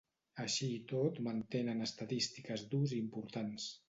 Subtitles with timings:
[0.43, 3.69] Així i tot mantenen estadístiques d'ús importants.